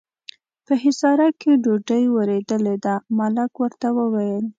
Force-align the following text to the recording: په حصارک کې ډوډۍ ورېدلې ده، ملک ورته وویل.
په 0.65 0.73
حصارک 0.83 1.33
کې 1.41 1.51
ډوډۍ 1.63 2.03
ورېدلې 2.15 2.75
ده، 2.85 2.95
ملک 3.17 3.51
ورته 3.61 3.87
وویل. 3.97 4.45